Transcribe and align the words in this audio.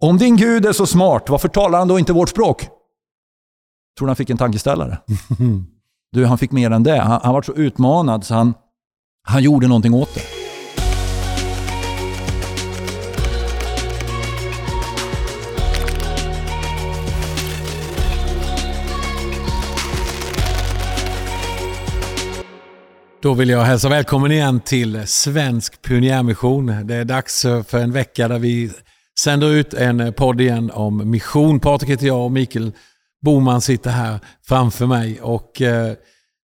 Om 0.00 0.18
din 0.18 0.36
Gud 0.36 0.66
är 0.66 0.72
så 0.72 0.86
smart, 0.86 1.28
varför 1.28 1.48
talar 1.48 1.78
han 1.78 1.88
då 1.88 1.98
inte 1.98 2.12
vårt 2.12 2.28
språk? 2.28 2.62
Tror 3.98 4.06
du 4.06 4.06
han 4.06 4.16
fick 4.16 4.30
en 4.30 4.38
tankeställare? 4.38 4.98
Du, 6.12 6.26
han 6.26 6.38
fick 6.38 6.52
mer 6.52 6.70
än 6.70 6.82
det. 6.82 6.98
Han, 6.98 7.20
han 7.24 7.34
var 7.34 7.42
så 7.42 7.54
utmanad 7.54 8.24
så 8.24 8.34
han, 8.34 8.54
han 9.22 9.42
gjorde 9.42 9.68
någonting 9.68 9.94
åt 9.94 10.14
det. 10.14 10.20
Då 23.22 23.34
vill 23.34 23.48
jag 23.48 23.62
hälsa 23.62 23.88
välkommen 23.88 24.32
igen 24.32 24.60
till 24.60 25.06
Svensk 25.06 25.82
Pionjärmission. 25.82 26.86
Det 26.86 26.94
är 26.94 27.04
dags 27.04 27.42
för 27.42 27.78
en 27.78 27.92
vecka 27.92 28.28
där 28.28 28.38
vi 28.38 28.70
sänder 29.18 29.50
ut 29.50 29.74
en 29.74 30.12
podd 30.12 30.40
igen 30.40 30.70
om 30.70 31.10
mission. 31.10 31.60
Patrik 31.60 31.90
heter 31.90 32.06
jag 32.06 32.24
och 32.24 32.32
Mikael 32.32 32.72
Boman 33.22 33.60
sitter 33.60 33.90
här 33.90 34.20
framför 34.42 34.86
mig. 34.86 35.20
Och, 35.20 35.62
eh, 35.62 35.92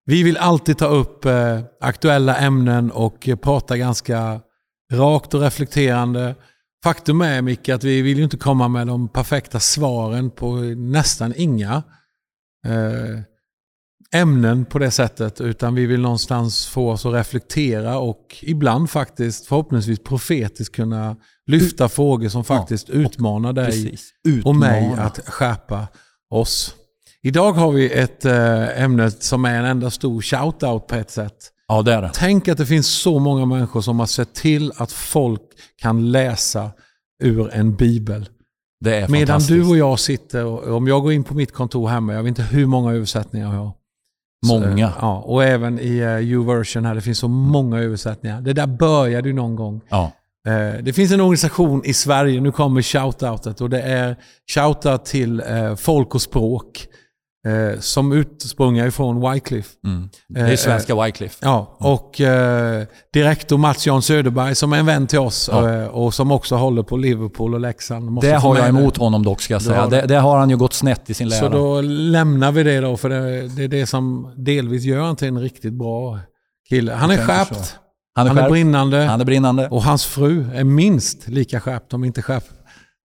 vi 0.06 0.22
vill 0.22 0.36
alltid 0.36 0.78
ta 0.78 0.86
upp 0.86 1.24
eh, 1.24 1.60
aktuella 1.80 2.36
ämnen 2.36 2.90
och 2.90 3.28
eh, 3.28 3.36
prata 3.36 3.76
ganska 3.76 4.40
rakt 4.92 5.34
och 5.34 5.40
reflekterande. 5.40 6.34
Faktum 6.84 7.20
är 7.20 7.42
Micke 7.42 7.68
att 7.68 7.84
vi 7.84 8.02
vill 8.02 8.18
ju 8.18 8.24
inte 8.24 8.36
komma 8.36 8.68
med 8.68 8.86
de 8.86 9.08
perfekta 9.08 9.60
svaren 9.60 10.30
på 10.30 10.56
nästan 10.76 11.32
inga 11.36 11.82
eh, 12.66 13.20
ämnen 14.14 14.64
på 14.64 14.78
det 14.78 14.90
sättet. 14.90 15.40
Utan 15.40 15.74
vi 15.74 15.86
vill 15.86 16.00
någonstans 16.00 16.66
få 16.66 16.90
oss 16.90 17.06
att 17.06 17.14
reflektera 17.14 17.98
och 17.98 18.36
ibland 18.42 18.90
faktiskt 18.90 19.46
förhoppningsvis 19.46 19.98
profetiskt 20.04 20.74
kunna 20.74 21.16
lyfta 21.46 21.88
frågor 21.88 22.28
som 22.28 22.44
faktiskt 22.44 22.88
Ja, 22.88 22.94
utmanar 22.94 23.52
dig 23.52 23.64
Precis. 23.66 24.10
och 24.44 24.56
mig 24.56 24.84
Utmana. 24.84 25.02
att 25.02 25.20
skärpa 25.28 25.86
oss. 26.30 26.74
Idag 27.22 27.52
har 27.52 27.72
vi 27.72 27.90
ett 27.92 28.24
eh, 28.24 28.82
ämne 28.82 29.10
som 29.10 29.44
är 29.44 29.54
en 29.58 29.64
enda 29.64 29.90
stor 29.90 30.20
shout-out 30.20 30.78
på 30.80 30.94
ett 30.94 31.10
sätt. 31.10 31.50
Ja, 31.68 31.82
det 31.82 31.92
är 31.92 32.02
det. 32.02 32.10
Tänk 32.14 32.48
att 32.48 32.58
det 32.58 32.66
finns 32.66 32.86
så 32.88 33.18
många 33.18 33.46
människor 33.46 33.80
som 33.80 33.98
har 33.98 34.06
sett 34.06 34.34
till 34.34 34.72
att 34.76 34.92
folk 34.92 35.40
kan 35.76 36.12
läsa 36.12 36.70
ur 37.22 37.50
en 37.54 37.76
bibel. 37.76 38.28
Medan 39.08 39.40
du 39.40 39.68
och 39.68 39.76
jag 39.76 39.98
sitter, 40.00 40.44
och 40.44 40.76
om 40.76 40.86
jag 40.88 41.02
går 41.02 41.12
in 41.12 41.24
på 41.24 41.34
mitt 41.34 41.52
kontor 41.52 41.88
hemma, 41.88 42.12
jag 42.14 42.22
vet 42.22 42.28
inte 42.28 42.42
hur 42.42 42.66
många 42.66 42.92
översättningar 42.92 43.54
jag 43.54 43.60
har. 43.62 43.72
Många. 44.48 44.90
Så, 44.92 44.96
ja, 45.00 45.22
och 45.26 45.44
även 45.44 45.78
i 45.78 46.00
uh, 46.04 46.32
U-version 46.32 46.84
här, 46.84 46.94
det 46.94 47.00
finns 47.00 47.18
så 47.18 47.28
många 47.28 47.78
översättningar. 47.78 48.40
Det 48.40 48.52
där 48.52 48.66
började 48.66 49.28
ju 49.28 49.34
någon 49.34 49.56
gång. 49.56 49.80
Ja. 49.88 50.12
Eh, 50.48 50.82
Det 50.82 50.92
finns 50.92 51.12
en 51.12 51.20
organisation 51.20 51.82
i 51.84 51.92
Sverige, 51.92 52.40
nu 52.40 52.52
kommer 52.52 52.82
shoutoutet 52.82 53.60
och 53.60 53.70
det 53.70 53.80
är 53.82 54.16
shoutout 54.54 55.04
till 55.04 55.40
eh, 55.40 55.74
folk 55.74 56.14
och 56.14 56.22
språk 56.22 56.86
eh, 57.44 57.80
som 57.80 58.12
utsprungar 58.12 58.86
ifrån 58.86 59.30
Wycliffe. 59.32 59.68
Mm. 59.86 60.08
Det 60.28 60.40
Eh, 60.40 60.48
är 60.50 60.56
svenska 60.56 61.02
Wycliffe. 61.02 61.36
Ja, 61.42 61.76
och 61.80 62.20
eh, 62.20 62.82
direktor 63.12 63.58
Mats 63.58 63.86
Jan 63.86 64.02
Söderberg 64.02 64.54
som 64.54 64.72
är 64.72 64.78
en 64.78 64.86
vän 64.86 65.06
till 65.06 65.18
oss 65.18 65.48
Ja. 65.52 65.72
eh, 65.74 65.86
och 65.86 66.14
som 66.14 66.32
också 66.32 66.56
håller 66.56 66.82
på 66.82 66.96
Liverpool 66.96 67.54
och 67.54 67.60
Leksand. 67.60 68.10
Måste 68.10 68.28
Det 68.30 68.36
har 68.36 68.56
jag 68.56 68.64
det. 68.64 68.68
emot 68.68 68.96
honom 68.96 69.22
dock 69.22 69.40
ska 69.40 69.54
jag 69.54 69.62
säga. 69.62 69.80
har 69.80 69.90
Det, 69.90 70.00
det 70.06 70.16
har 70.16 70.38
han 70.38 70.50
ju 70.50 70.56
gått 70.56 70.72
snett 70.72 71.10
i 71.10 71.14
sin 71.14 71.30
Så 71.30 71.48
lära. 71.48 71.58
då 71.58 71.80
lämnar 71.80 72.52
vi 72.52 72.62
det 72.62 72.80
då, 72.80 72.96
för 72.96 73.08
det, 73.08 73.48
det 73.48 73.64
är 73.64 73.68
det 73.68 73.86
som 73.86 74.34
delvis 74.36 74.82
gör 74.84 75.00
han 75.02 75.16
till 75.16 75.28
en 75.28 75.40
riktigt 75.40 75.72
bra 75.74 76.18
kille. 76.68 76.92
Han 76.92 77.10
är 77.10 77.16
skärpt, 77.26 77.54
så. 77.66 77.76
han 78.14 78.26
är, 78.26 78.30
han 78.30 78.38
är 78.38 78.50
brinnande 78.50 79.02
han 79.04 79.20
är 79.20 79.24
brinnande. 79.24 79.68
och 79.68 79.82
hans 79.82 80.04
fru 80.04 80.44
är 80.54 80.64
minst 80.64 81.28
lika 81.28 81.60
skärpt, 81.60 81.94
om 81.94 82.04
inte 82.04 82.22
skärpt, 82.22 82.50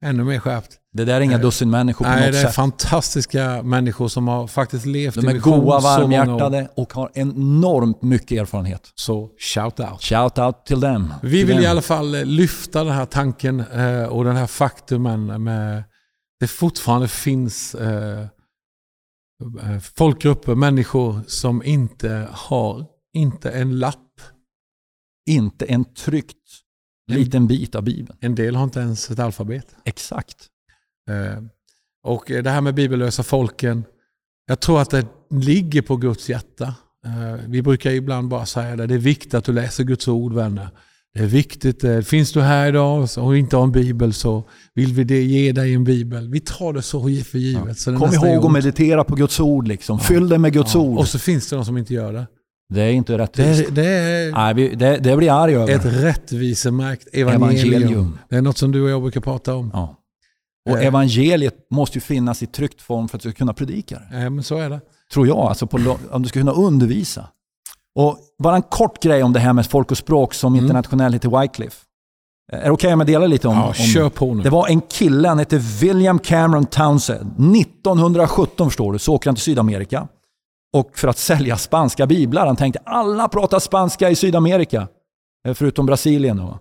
ännu 0.05 0.25
mer 0.25 0.39
skärpt. 0.39 0.77
Det 0.93 1.05
där 1.05 1.15
är 1.15 1.21
inga 1.21 1.39
dussin 1.39 1.71
människor 1.71 2.05
på 2.05 2.11
Nej, 2.11 2.25
något 2.27 2.33
det 2.33 2.39
är 2.39 2.45
sätt. 2.47 2.55
fantastiska 2.55 3.63
människor 3.63 4.09
som 4.09 4.29
har 4.29 4.47
faktiskt 4.47 4.87
levt 4.87 5.15
De 5.15 5.27
i 5.27 5.31
är 5.31 5.35
vision 5.35 5.61
goa, 5.61 5.81
varmhjärtade 5.81 6.69
och 6.77 6.93
har 6.93 7.11
enormt 7.15 8.03
mycket 8.03 8.41
erfarenhet. 8.41 8.93
Så 8.95 9.31
shout 9.55 9.81
out. 9.81 10.03
Shout 10.03 10.39
out 10.39 10.67
till 10.67 10.81
dem. 10.81 11.15
Vi 11.23 11.31
Till 11.31 11.47
vill 11.47 11.57
dem. 11.57 11.65
i 11.65 11.67
alla 11.67 11.83
fall 11.83 12.15
eh, 12.15 12.25
lyfta 12.25 12.85
den 12.85 12.93
här 12.95 13.05
tanken 13.07 13.61
eh, 13.61 14.05
och 14.05 14.25
den 14.25 14.37
här 14.37 14.47
faktumen 14.47 15.45
med 15.45 15.85
det 16.41 16.47
fortfarande 16.47 17.09
finns 17.09 17.75
eh, 17.75 18.21
eh, 19.63 19.79
folkgrupper, 19.97 20.55
människor 20.55 21.21
som 21.27 21.63
inte 21.63 22.29
har, 22.33 22.87
inte 23.15 23.51
en 23.51 23.79
lapp. 23.79 24.05
Inte 25.31 25.65
en 25.67 25.85
tryckt 25.85 26.37
liten 27.09 27.47
bit 27.47 27.75
av 27.75 27.83
Bibeln. 27.83 28.19
En 28.21 28.35
del 28.35 28.57
har 28.57 28.65
inte 28.65 28.81
ens 28.81 29.11
ett 29.11 29.19
alfabet. 29.19 29.67
Exakt. 29.85 30.37
Eh, 31.11 31.43
och 32.05 32.31
eh, 32.31 32.43
det 32.43 32.51
här 32.51 32.61
med 32.61 32.75
bibellösa 32.75 33.23
folken, 33.23 33.85
jag 34.47 34.61
tror 34.61 34.81
att 34.81 34.91
det 34.91 35.07
ligger 35.31 35.83
på 35.83 35.97
Guds 35.97 36.29
hjärta. 36.31 36.75
Eh, 37.07 37.35
Vi 37.49 37.63
brukar 37.63 37.91
ibland 37.91 38.29
bara 38.29 38.47
säga 38.47 38.77
det, 38.77 38.87
det 38.87 38.95
är 38.95 38.99
viktigt 38.99 39.35
att 39.35 39.45
du 39.45 39.53
läser 39.53 39.85
Guds 39.85 40.09
ord 40.09 40.33
vänner. 40.33 40.69
Det 41.15 41.21
är 41.21 41.27
viktigt, 41.27 41.85
eh, 41.85 42.01
finns 42.01 42.33
du 42.33 42.41
här 42.41 42.69
idag 42.69 43.09
och 43.19 43.37
inte 43.37 43.57
har 43.57 43.65
en 43.65 43.73
bibel 43.73 44.13
så 44.13 44.45
vill 44.75 44.93
vi 44.95 45.23
ge 45.25 45.53
dig 45.53 45.75
en 45.75 45.85
bibel. 45.85 46.29
Vi 46.31 46.41
tar 46.41 46.73
det 46.73 46.83
så 46.83 47.01
för 47.03 47.39
givet. 47.39 47.79
Så 47.79 47.91
det 47.91 47.97
Kom 47.97 48.15
ihåg 48.15 48.45
att 48.47 48.53
meditera 48.53 49.05
på 49.05 49.15
Guds 49.15 49.41
ord. 49.41 49.69
Liksom. 49.69 50.01
Fyll 50.01 50.29
det 50.29 50.39
med 50.39 50.53
Guds 50.53 50.75
Ja. 50.75 50.81
ord. 50.81 50.99
Och 50.99 51.09
så 51.09 51.19
finns 51.19 51.49
det 51.51 51.57
de 51.57 51.65
som 51.65 51.77
inte 51.79 51.95
gör 51.95 52.13
det. 52.13 52.27
Det 52.75 52.83
är 52.83 52.91
inte 52.93 53.13
Det 53.13 53.19
rättvist. 53.19 53.69
är, 53.69 53.71
det 53.71 53.87
är 53.87 54.33
Nej, 54.33 54.55
vi, 54.55 54.75
det, 54.75 54.97
det 54.97 55.17
blir 55.17 55.27
jag 55.29 55.37
arg 55.43 55.55
över. 55.55 55.73
ett 55.75 55.85
rättvisemärkt 55.85 57.09
evangelium. 57.13 57.73
Evangelium. 57.75 58.19
Det 58.29 58.37
är 58.37 58.43
något 58.43 58.59
som 58.59 58.73
du 58.73 58.83
och 58.83 58.91
jag 58.91 59.03
brukar 59.03 59.21
prata 59.21 59.55
om. 59.55 59.71
Ja. 59.73 59.95
Och 60.71 60.79
Eh. 60.79 60.87
evangeliet 60.87 61.55
måste 61.71 61.97
ju 61.99 62.01
finnas 62.01 62.43
i 62.43 62.47
tryckt 62.47 62.83
form 62.83 63.09
för 63.09 63.17
att 63.17 63.23
du 63.23 63.31
ska 63.31 63.39
kunna 63.39 63.53
predika 63.55 63.99
det. 64.11 64.17
Eh, 64.19 64.31
men 64.31 64.45
så 64.45 64.59
är 64.59 64.71
det. 64.71 64.81
Tror 65.13 65.27
jag, 65.27 65.39
alltså 65.39 65.67
på, 65.67 65.97
om 66.11 66.23
du 66.23 66.29
ska 66.29 66.41
kunna 66.41 66.53
undervisa. 66.53 67.29
Och 67.95 68.19
bara 68.43 68.57
en 68.57 68.63
kort 68.63 69.03
grej 69.03 69.23
om 69.23 69.33
det 69.33 69.41
här 69.41 69.53
med 69.53 69.67
folk 69.67 69.91
och 69.91 69.99
språk 69.99 70.35
som 70.35 70.53
Mm. 70.55 70.65
internationell 70.65 71.13
heter 71.13 71.41
Wycliffe. 71.41 71.77
Eh, 72.53 72.59
Är 72.59 72.65
det 72.65 72.71
okej 72.71 72.93
om 72.93 73.01
jag 73.01 73.07
delar 73.07 73.29
lite 73.29 73.49
om, 73.49 73.55
Ja, 73.57 73.67
om 73.69 73.75
kör 73.75 74.09
på 74.09 74.35
nu. 74.35 74.43
Det 74.43 74.51
var 74.51 74.69
en 74.69 74.81
kille, 74.81 75.29
han 75.29 75.39
hette 75.39 75.59
William 75.59 76.19
Cameron 76.19 76.67
Townsend. 76.67 77.57
1917 77.57 78.67
förstår 78.71 78.93
du, 78.93 78.99
så 78.99 79.15
åker 79.15 79.31
han 79.31 79.35
till 79.35 79.45
Sydamerika. 79.45 80.09
Och 80.77 80.99
för 80.99 81.09
att 81.09 81.19
sälja 81.19 81.57
spanska 81.57 82.07
biblar. 82.07 82.47
Han 82.47 82.57
tänkte 82.57 82.81
alla 82.85 83.29
pratar 83.29 83.59
spanska 83.59 84.11
i 84.11 84.15
Sydamerika. 84.17 84.89
Eh, 85.49 85.55
Förutom 85.55 85.87
Brasilien 85.87 86.37
då. 86.37 86.59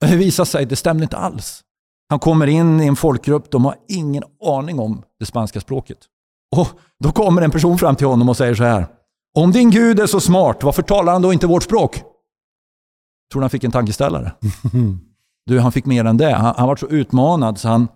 Det 0.00 0.16
visade 0.16 0.46
sig, 0.46 0.66
det 0.66 0.76
stämde 0.76 1.02
inte 1.02 1.16
alls. 1.16 1.62
Han 2.08 2.18
kommer 2.18 2.46
in 2.46 2.80
i 2.80 2.86
en 2.86 2.96
folkgrupp, 2.96 3.50
de 3.50 3.64
har 3.64 3.74
ingen 3.88 4.22
aning 4.44 4.78
om 4.78 5.02
det 5.18 5.26
spanska 5.26 5.60
språket. 5.60 5.98
Och 6.56 6.68
då 7.04 7.12
kommer 7.12 7.42
en 7.42 7.50
person 7.50 7.78
fram 7.78 7.96
till 7.96 8.06
honom 8.06 8.28
och 8.28 8.36
säger 8.36 8.54
så 8.54 8.64
här. 8.64 8.86
Om 9.38 9.52
din 9.52 9.70
Gud 9.70 10.00
är 10.00 10.06
så 10.06 10.20
smart, 10.20 10.62
varför 10.62 10.82
talar 10.82 11.12
han 11.12 11.22
då 11.22 11.32
inte 11.32 11.46
vårt 11.46 11.62
språk? 11.62 11.94
Tror 13.32 13.40
du 13.40 13.40
han 13.40 13.50
fick 13.50 13.64
en 13.64 13.72
tankeställare? 13.72 14.32
Du, 15.46 15.60
han 15.60 15.72
fick 15.72 15.86
mer 15.86 16.04
än 16.04 16.16
det. 16.16 16.32
Han, 16.32 16.54
han 16.56 16.68
var 16.68 16.76
så 16.76 16.86
utmanad 16.86 17.58
så 17.58 17.68
han, 17.68 17.88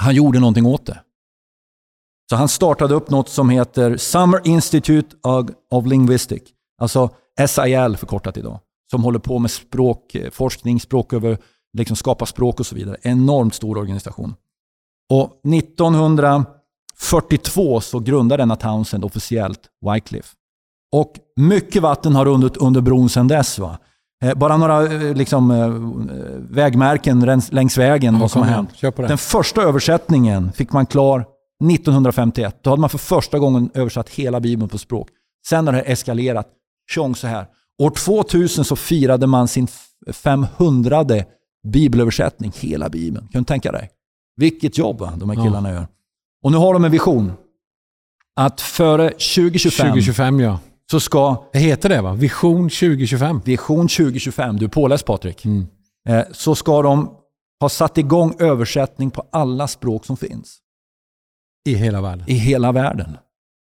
han 0.00 0.14
gjorde 0.14 0.40
någonting 0.40 0.66
åt 0.66 0.86
det. 0.86 1.00
Så 2.30 2.36
han 2.36 2.48
startade 2.48 2.94
upp 2.94 3.10
något 3.10 3.28
som 3.28 3.50
heter 3.50 3.96
Summer 3.96 4.40
Institute 4.44 5.16
of, 5.22 5.46
of 5.70 5.86
Linguistic. 5.86 6.42
Alltså 6.80 7.10
SIL 7.48 7.96
förkortat 7.96 8.36
idag. 8.36 8.60
Som 8.90 9.04
håller 9.04 9.18
på 9.18 9.38
med 9.38 9.50
språkforskning, 9.50 10.80
språk 10.80 11.12
över, 11.12 11.38
liksom 11.76 11.96
skapa 11.96 12.26
språk 12.26 12.60
och 12.60 12.66
så 12.66 12.74
vidare. 12.74 12.96
Enormt 13.02 13.54
stor 13.54 13.78
organisation. 13.78 14.34
Och 15.10 15.40
1942 15.54 17.80
så 17.80 17.98
grundade 17.98 18.42
denna 18.42 18.56
Townsend 18.56 19.04
officiellt 19.04 19.60
Wycliffe. 19.92 20.28
Och 20.92 21.12
mycket 21.36 21.82
vatten 21.82 22.14
har 22.16 22.24
runnit 22.24 22.56
under 22.56 22.80
bron 22.80 23.08
sedan 23.08 23.28
dess. 23.28 23.58
Va? 23.58 23.78
Eh, 24.24 24.34
Bara 24.34 24.56
några 24.56 24.82
eh, 24.92 25.14
liksom, 25.14 25.50
eh, 25.50 25.68
vägmärken 26.54 27.24
längs- 27.50 27.78
vägen, 27.78 28.18
vad 28.18 28.30
som 28.30 28.42
har 28.42 28.48
hänt. 28.48 28.70
Den 29.08 29.18
första 29.18 29.62
översättningen 29.62 30.52
fick 30.52 30.72
man 30.72 30.86
klar 30.86 31.26
1951. 31.70 32.58
Då 32.62 32.70
hade 32.70 32.80
man 32.80 32.90
för 32.90 32.98
första 32.98 33.38
gången 33.38 33.70
översatt 33.74 34.08
hela 34.08 34.40
Bibeln 34.40 34.68
på 34.68 34.78
språk. 34.78 35.08
Sen 35.46 35.66
har 35.66 35.74
det 35.74 35.80
eskalerat. 35.80 36.48
Tjong 36.90 37.14
så 37.16 37.26
här. 37.26 37.46
År 37.82 37.90
2000 37.90 38.64
så 38.64 38.76
firade 38.76 39.26
man 39.26 39.48
sin 39.48 39.68
500 40.12 41.04
bibelöversättning, 41.72 42.52
hela 42.56 42.88
Bibeln. 42.88 43.28
Kan 43.28 43.42
du 43.42 43.46
tänka 43.46 43.72
dig? 43.72 43.90
Vilket 44.36 44.78
jobb 44.78 44.98
de 45.16 45.30
här 45.30 45.36
Ja. 45.36 45.44
killarna 45.44 45.70
gör. 45.70 45.86
Och 46.44 46.52
nu 46.52 46.58
har 46.58 46.72
de 46.74 46.84
en 46.84 46.90
vision. 46.90 47.32
Att 48.36 48.60
före 48.60 49.08
2025 49.10 49.86
2025 49.88 50.40
ja. 50.40 50.58
så 50.90 51.00
ska 51.00 51.44
Det 51.52 51.58
heter 51.58 51.88
det 51.88 52.02
va? 52.02 52.12
Vision 52.14 52.68
2025. 52.68 53.40
Vision 53.44 53.88
2025, 53.88 54.56
du 54.56 54.64
är 54.64 54.68
påläst 54.68 55.06
Patrik, 55.06 55.44
Mm. 55.44 55.66
eh, 56.08 56.24
så 56.32 56.54
ska 56.54 56.82
de 56.82 57.10
ha 57.60 57.68
satt 57.68 57.98
igång 57.98 58.34
översättning 58.38 59.10
på 59.10 59.26
alla 59.32 59.68
språk 59.68 60.06
som 60.06 60.16
finns 60.16 60.58
I 61.64 61.74
hela 61.74 62.00
världen. 62.02 62.28
i 62.28 62.34
hela 62.34 62.72
världen. 62.72 63.16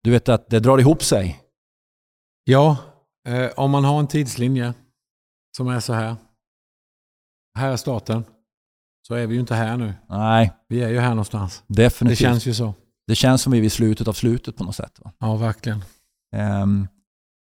Du 0.03 0.11
vet 0.11 0.29
att 0.29 0.49
det 0.49 0.59
drar 0.59 0.77
ihop 0.77 1.03
sig. 1.03 1.39
Ja, 2.43 2.77
eh, 3.27 3.49
om 3.57 3.71
man 3.71 3.83
har 3.83 3.99
en 3.99 4.07
tidslinje 4.07 4.73
som 5.57 5.67
är 5.67 5.79
så 5.79 5.93
här. 5.93 6.15
Här 7.57 7.71
är 7.71 7.75
starten. 7.77 8.23
så 9.07 9.13
är 9.15 9.27
vi 9.27 9.33
ju 9.33 9.39
inte 9.39 9.55
här 9.55 9.77
nu. 9.77 9.93
Nej, 10.09 10.51
Vi 10.67 10.83
är 10.83 10.89
ju 10.89 10.99
här 10.99 11.09
någonstans. 11.09 11.63
definitivt. 11.67 12.19
Det 12.19 12.23
känns 12.23 12.45
ju 12.45 12.53
så. 12.53 12.73
det 13.07 13.15
känns 13.15 13.41
som 13.41 13.51
vi 13.51 13.57
är 13.57 13.61
vid 13.61 13.71
slutet 13.71 14.07
av 14.07 14.13
slutet 14.13 14.57
på 14.57 14.63
något 14.63 14.75
sätt. 14.75 14.99
Va? 14.99 15.11
Ja, 15.19 15.35
verkligen. 15.35 15.83
Um, 16.35 16.87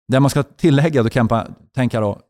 det 0.07 0.19
man 0.19 0.29
ska 0.29 0.43
tillägga, 0.43 1.03
då 1.03 1.09
kan 1.09 1.27
man 1.29 1.55
tänka 1.75 1.99
då, 2.01 2.21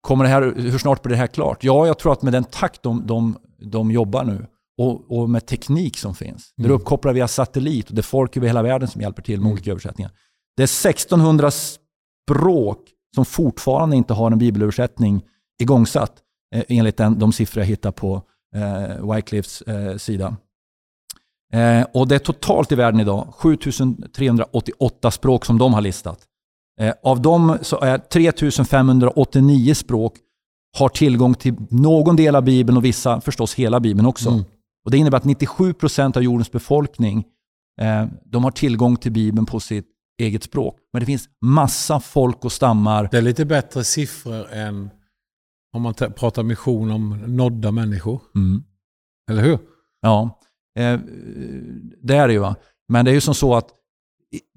kommer 0.00 0.24
det 0.24 0.30
här, 0.30 0.42
hur 0.56 0.78
snart 0.78 1.02
blir 1.02 1.10
det 1.10 1.16
här 1.16 1.26
klart? 1.26 1.64
Ja, 1.64 1.86
jag 1.86 1.98
tror 1.98 2.12
att 2.12 2.22
med 2.22 2.32
den 2.32 2.44
takt 2.44 2.82
de, 2.82 3.06
de, 3.06 3.38
de 3.58 3.90
jobbar 3.90 4.24
nu 4.24 4.46
och, 4.78 5.18
och 5.18 5.30
med 5.30 5.46
teknik 5.46 5.98
som 5.98 6.14
finns, 6.14 6.52
där 6.56 6.64
Mm. 6.64 6.76
uppkopplar 6.76 7.12
via 7.12 7.28
satellit 7.28 7.88
och 7.88 7.94
det 7.94 8.00
är 8.00 8.02
folk 8.02 8.36
över 8.36 8.46
hela 8.46 8.62
världen 8.62 8.88
som 8.88 9.00
hjälper 9.00 9.22
till 9.22 9.40
med 9.40 9.44
Mm. 9.46 9.52
olika 9.52 9.70
översättningar. 9.70 10.12
Det 10.56 10.62
är 10.62 10.66
1600 10.66 11.50
språk 11.50 12.78
som 13.14 13.24
fortfarande 13.24 13.96
inte 13.96 14.12
har 14.14 14.30
en 14.30 14.38
bibelöversättning 14.38 15.22
igångsatt 15.62 16.12
eh, 16.54 16.62
enligt 16.68 16.96
den, 16.96 17.18
de 17.18 17.32
siffror 17.32 17.60
jag 17.62 17.68
hittar 17.68 17.92
på 17.92 18.22
eh, 18.56 19.12
Wyclifs 19.14 19.62
eh, 19.62 19.96
sida. 19.96 20.36
Eh, 21.52 21.86
och 21.94 22.08
det 22.08 22.14
är 22.14 22.18
totalt 22.18 22.72
i 22.72 22.74
världen 22.74 23.00
idag 23.00 23.34
7388 23.38 25.10
språk 25.10 25.44
som 25.44 25.58
de 25.58 25.74
har 25.74 25.80
listat. 25.80 26.18
Eh, 26.80 26.94
av 27.02 27.22
dem 27.22 27.58
så 27.62 27.80
är 27.80 27.98
3589 27.98 29.74
språk 29.74 30.14
har 30.78 30.88
tillgång 30.88 31.34
till 31.34 31.54
någon 31.70 32.16
del 32.16 32.36
av 32.36 32.42
Bibeln 32.44 32.76
och 32.76 32.84
vissa 32.84 33.20
förstås 33.20 33.54
hela 33.54 33.80
Bibeln 33.80 34.06
också. 34.06 34.28
Mm. 34.30 34.44
Och 34.84 34.90
Det 34.90 34.98
innebär 34.98 35.18
att 35.18 35.24
97 35.24 35.72
procent 35.72 36.16
av 36.16 36.22
jordens 36.22 36.52
befolkning 36.52 37.24
eh, 37.80 38.06
de 38.24 38.44
har 38.44 38.50
tillgång 38.50 38.96
till 38.96 39.12
Bibeln 39.12 39.46
på 39.46 39.60
sitt 39.60 39.86
eget 40.20 40.42
språk. 40.42 40.78
Men 40.92 41.00
det 41.00 41.06
finns 41.06 41.28
massa 41.40 42.00
folk 42.00 42.44
och 42.44 42.52
stammar. 42.52 43.08
Det 43.10 43.18
är 43.18 43.22
lite 43.22 43.44
bättre 43.44 43.84
siffror 43.84 44.52
än 44.52 44.90
om 45.72 45.82
man 45.82 45.94
pratar 45.94 46.42
mission 46.42 46.90
om 46.90 47.22
nådda 47.26 47.72
människor. 47.72 48.20
Mm. 48.34 48.62
Eller 49.30 49.42
hur? 49.42 49.58
Ja, 50.00 50.40
eh, 50.78 51.00
det 52.02 52.16
är 52.16 52.26
det 52.26 52.32
ju. 52.32 52.38
Va? 52.38 52.56
Men 52.88 53.04
det 53.04 53.10
är 53.10 53.14
ju 53.14 53.20
som 53.20 53.34
så 53.34 53.54
att 53.54 53.68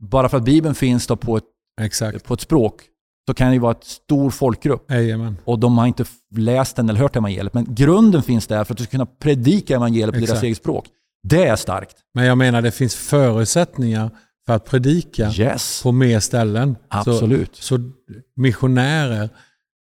bara 0.02 0.30
för 0.30 0.38
att 0.38 0.46
Bibeln 0.46 0.76
finns 0.76 1.08
då 1.08 1.16
på, 1.16 1.38
ett, 1.38 1.44
Exakt. 1.82 2.24
på 2.24 2.34
ett 2.34 2.42
språk 2.42 2.82
så 3.28 3.34
kan 3.34 3.48
det 3.48 3.54
ju 3.54 3.60
vara 3.60 3.72
ett 3.72 3.84
stor 3.84 4.30
folkgrupp 4.30 4.92
Jajamän. 4.92 5.38
och 5.46 5.60
de 5.60 5.78
har 5.78 5.88
inte 5.88 6.06
läst 6.36 6.76
den 6.76 6.90
eller 6.90 7.00
hört 7.00 7.16
evangeliet. 7.16 7.54
Men 7.54 7.66
grunden 7.76 8.24
finns 8.24 8.48
där 8.48 8.64
för 8.64 8.74
att 8.74 8.78
du 8.78 8.84
ska 8.84 8.92
kunna 8.92 9.06
predika 9.06 9.76
evangeliet 9.76 10.10
på 10.12 10.16
deras 10.16 10.30
Exakt. 10.30 10.44
eget 10.44 10.58
språk. 10.58 10.86
Det 11.24 11.46
är 11.48 11.56
starkt. 11.56 11.96
Men 12.14 12.26
jag 12.26 12.38
menar 12.38 12.62
det 12.62 12.72
finns 12.72 12.96
förutsättningar 12.96 14.10
för 14.48 14.54
att 14.54 14.66
predika 14.66 15.32
Yes, 15.32 15.84
på 15.84 15.92
mer 15.92 16.20
ställen. 16.20 16.76
absolut. 16.90 17.56
Så, 17.56 17.62
så 17.78 17.92
missionärer, 18.36 19.30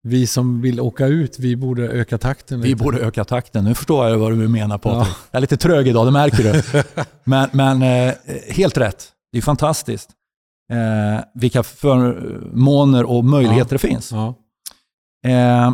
vi 0.02 0.26
som 0.26 0.60
vill 0.62 0.80
åka 0.80 1.06
ut, 1.06 1.38
vi 1.38 1.56
borde 1.56 1.88
öka 1.88 2.18
takten 2.18 2.60
Vi 2.60 2.68
lite. 2.68 2.84
borde 2.84 2.98
öka 2.98 3.24
takten. 3.24 3.64
Nu 3.64 3.74
förstår 3.74 4.08
jag 4.08 4.18
vad 4.18 4.32
du 4.38 4.48
menar 4.48 4.78
Patrik. 4.78 5.08
Ja. 5.12 5.16
Jag 5.30 5.38
är 5.38 5.40
lite 5.40 5.56
trög 5.56 5.88
idag, 5.88 6.06
det 6.06 6.10
märker 6.10 6.52
du. 6.52 6.82
men 7.24 7.48
men 7.52 7.82
eh, 7.82 8.14
helt 8.50 8.76
rätt. 8.78 9.08
Det 9.32 9.38
är 9.38 9.42
fantastiskt. 9.42 10.10
Eh, 10.72 11.24
vilka 11.34 11.62
förmåner 11.62 13.04
och 13.10 13.24
möjligheter 13.24 13.72
det 13.72 13.78
finns. 13.78 14.12
Eh, 14.12 15.72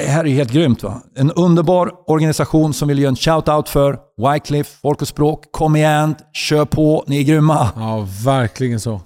det 0.00 0.06
här 0.06 0.24
är 0.24 0.28
ju 0.28 0.34
helt 0.34 0.52
grymt. 0.52 0.82
Va? 0.82 1.02
En 1.14 1.30
underbar 1.32 2.10
organisation 2.10 2.74
som 2.74 2.88
vill 2.88 2.98
göra 2.98 3.08
en 3.08 3.14
shout-out 3.16 3.66
för 3.68 3.98
Wycliffe, 4.32 4.78
Folk 4.82 5.02
och 5.02 5.08
Språk. 5.08 5.44
Kom 5.52 5.76
igen, 5.76 6.14
kör 6.32 6.64
på, 6.64 7.04
ni 7.06 7.18
är 7.18 7.22
grymma. 7.24 7.68
ja, 7.76 8.06
verkligen 8.24 8.80
så. 8.80 9.00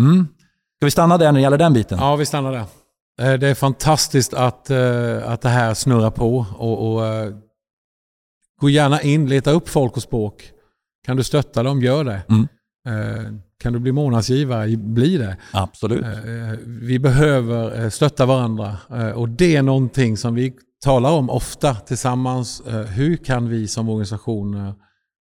Mm. 0.00 0.26
Ska 0.76 0.84
vi 0.86 0.90
stanna 0.90 1.18
där 1.18 1.26
när 1.26 1.32
det 1.32 1.40
gäller 1.40 1.58
den 1.58 1.72
biten? 1.72 1.98
Ja, 2.00 2.16
vi 2.16 2.26
stannar 2.26 2.52
där. 2.52 2.64
Eh, 3.32 3.38
Det 3.38 3.48
är 3.48 3.54
fantastiskt 3.54 4.34
att, 4.34 4.70
eh, 4.70 5.30
att 5.32 5.40
det 5.40 5.48
här 5.48 5.74
snurrar 5.74 6.10
på. 6.10 6.46
Och, 6.58 6.92
och, 6.94 7.06
eh, 7.06 7.32
gå 8.60 8.70
gärna 8.70 9.02
in, 9.02 9.26
leta 9.28 9.50
upp 9.50 9.68
folk 9.68 9.96
och 9.96 10.02
språk. 10.02 10.50
Kan 11.06 11.16
du 11.16 11.24
stötta 11.24 11.62
dem, 11.62 11.82
gör 11.82 12.04
det. 12.04 12.20
Mm. 12.28 12.48
Eh, 13.58 13.62
Kan 13.62 13.72
du 13.72 13.78
bli 13.78 13.92
månadsgivare, 13.92 14.76
bli 14.76 15.16
det. 15.16 15.36
Absolut. 15.52 16.04
Eh, 16.04 16.58
Vi 16.66 16.98
behöver 16.98 17.82
eh, 17.84 17.90
stötta 17.90 18.26
varandra 18.26 18.76
Eh, 18.90 19.08
och 19.10 19.28
det 19.28 19.56
är 19.56 19.62
någonting 19.62 20.16
som 20.16 20.34
vi 20.34 20.52
talar 20.84 21.10
om 21.10 21.30
ofta 21.30 21.74
tillsammans. 21.74 22.60
Eh, 22.60 22.80
Hur 22.80 23.16
kan 23.16 23.48
vi 23.48 23.68
som 23.68 23.88
organisationer 23.88 24.74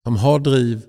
som 0.04 0.16
har 0.16 0.38
driv 0.38 0.82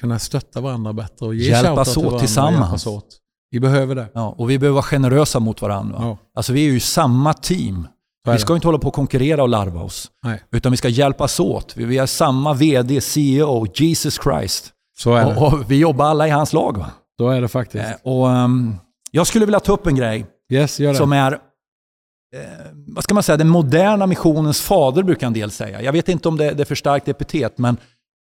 kunna 0.00 0.18
stötta 0.18 0.60
varandra 0.60 0.92
bättre 0.92 1.26
och 1.26 1.34
ge 1.34 1.50
Hjälpas 1.50 1.64
shoutout 1.64 1.94
till 1.94 1.98
åt 2.00 2.04
varandra 2.04 2.18
tillsammans. 2.20 2.60
hjälpas 2.60 2.86
åt. 2.86 3.18
Vi 3.50 3.60
behöver 3.60 3.94
det. 3.94 4.08
Ja, 4.14 4.34
och 4.38 4.50
vi 4.50 4.58
behöver 4.58 4.74
vara 4.74 4.82
generösa 4.82 5.40
mot 5.40 5.62
varandra. 5.62 5.96
Ja, 6.00 6.18
Alltså 6.34 6.52
vi 6.52 6.66
är 6.68 6.72
ju 6.72 6.80
samma 6.80 7.32
team. 7.32 7.88
Vi 8.26 8.38
ska 8.38 8.54
inte 8.54 8.68
hålla 8.68 8.78
på 8.78 8.88
och 8.88 8.94
konkurrera 8.94 9.42
och 9.42 9.48
larva 9.48 9.80
oss. 9.82 10.10
Nej, 10.24 10.42
Utan 10.52 10.70
vi 10.72 10.76
ska 10.76 10.88
hjälpas 10.88 11.40
åt. 11.40 11.76
Vi 11.76 11.98
är 11.98 12.06
samma 12.06 12.54
VD, 12.54 13.00
CEO, 13.00 13.66
Jesus 13.74 14.18
Christ. 14.24 14.70
Så 14.98 15.14
är 15.14 15.24
det. 15.24 15.36
Och, 15.36 15.52
och 15.52 15.70
vi 15.70 15.78
jobbar 15.78 16.04
alla 16.04 16.28
i 16.28 16.30
hans 16.30 16.52
lag. 16.52 16.78
Va? 16.78 16.90
Så 17.18 17.28
är 17.28 17.40
det 17.40 17.48
faktiskt. 17.48 17.84
Eh, 17.84 18.12
och, 18.12 18.30
ehm, 18.30 18.74
jag 19.10 19.26
skulle 19.26 19.44
vilja 19.44 19.60
ta 19.60 19.72
upp 19.72 19.86
en 19.86 19.94
grej 19.96 20.26
Yes, 20.52 20.80
som 20.96 21.12
är, 21.12 21.32
eh, 21.32 21.38
vad 22.86 23.04
ska 23.04 23.14
man 23.14 23.22
säga, 23.22 23.36
den 23.36 23.48
moderna 23.48 24.06
missionens 24.06 24.60
fader 24.60 25.02
brukar 25.02 25.26
en 25.26 25.32
del 25.32 25.50
säga. 25.50 25.82
Jag 25.82 25.92
vet 25.92 26.08
inte 26.08 26.28
om 26.28 26.36
det, 26.36 26.50
det 26.50 26.62
är 26.62 26.64
för 26.64 26.74
starkt 26.74 27.08
epitet, 27.08 27.58
men 27.58 27.76